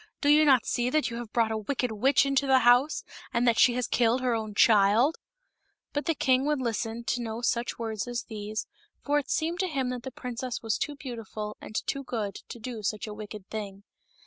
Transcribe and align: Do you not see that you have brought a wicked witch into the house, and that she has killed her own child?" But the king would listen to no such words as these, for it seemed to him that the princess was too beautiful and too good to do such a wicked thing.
Do 0.19 0.29
you 0.29 0.45
not 0.45 0.65
see 0.65 0.89
that 0.89 1.11
you 1.11 1.17
have 1.17 1.31
brought 1.31 1.51
a 1.51 1.57
wicked 1.59 1.91
witch 1.91 2.25
into 2.25 2.47
the 2.47 2.57
house, 2.65 3.03
and 3.31 3.47
that 3.47 3.59
she 3.59 3.75
has 3.75 3.85
killed 3.85 4.19
her 4.21 4.33
own 4.33 4.55
child?" 4.55 5.19
But 5.93 6.05
the 6.07 6.15
king 6.15 6.43
would 6.47 6.59
listen 6.59 7.03
to 7.03 7.21
no 7.21 7.41
such 7.43 7.77
words 7.77 8.07
as 8.07 8.23
these, 8.23 8.65
for 9.05 9.19
it 9.19 9.29
seemed 9.29 9.59
to 9.59 9.67
him 9.67 9.89
that 9.89 10.01
the 10.01 10.09
princess 10.09 10.63
was 10.63 10.79
too 10.79 10.95
beautiful 10.95 11.55
and 11.61 11.75
too 11.85 12.03
good 12.03 12.33
to 12.49 12.57
do 12.57 12.81
such 12.81 13.05
a 13.05 13.13
wicked 13.13 13.47
thing. 13.51 13.83